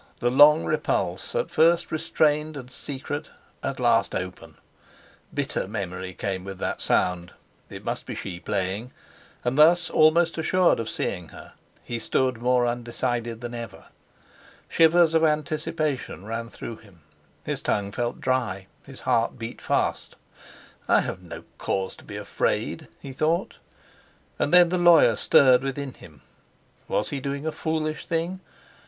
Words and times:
The 0.19 0.31
long 0.31 0.65
repulse, 0.65 1.35
at 1.35 1.51
first 1.51 1.91
restrained 1.91 2.57
and 2.57 2.71
secret, 2.71 3.29
at 3.61 3.79
last 3.79 4.15
open! 4.15 4.55
Bitter 5.31 5.67
memory 5.67 6.11
came 6.15 6.43
with 6.43 6.57
that 6.57 6.81
sound. 6.81 7.33
It 7.69 7.85
must 7.85 8.07
be 8.07 8.15
she 8.15 8.39
playing, 8.39 8.89
and 9.45 9.59
thus 9.59 9.91
almost 9.91 10.39
assured 10.39 10.79
of 10.79 10.89
seeing 10.89 11.29
her, 11.29 11.53
he 11.83 11.99
stood 11.99 12.39
more 12.41 12.65
undecided 12.65 13.41
than 13.41 13.53
ever. 13.53 13.89
Shivers 14.67 15.13
of 15.13 15.23
anticipation 15.23 16.25
ran 16.25 16.49
through 16.49 16.77
him; 16.77 17.01
his 17.45 17.61
tongue 17.61 17.91
felt 17.91 18.19
dry, 18.19 18.65
his 18.87 19.01
heart 19.01 19.37
beat 19.37 19.61
fast. 19.61 20.15
"I 20.87 21.01
have 21.01 21.21
no 21.21 21.43
cause 21.59 21.95
to 21.97 22.03
be 22.03 22.17
afraid," 22.17 22.87
he 22.99 23.13
thought. 23.13 23.57
And 24.39 24.51
then 24.51 24.69
the 24.69 24.79
lawyer 24.79 25.15
stirred 25.15 25.61
within 25.61 25.93
him. 25.93 26.23
Was 26.87 27.09
he 27.11 27.19
doing 27.19 27.45
a 27.45 27.51
foolish 27.51 28.07
thing? 28.07 28.39